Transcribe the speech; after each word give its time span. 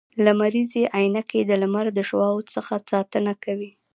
لمریزي 0.25 0.83
عینکي 0.97 1.39
د 1.45 1.51
لمر 1.61 1.85
د 1.93 1.99
شعاوو 2.09 2.47
څخه 2.53 2.73
ساتنه 2.91 3.33
کوي 3.43 3.71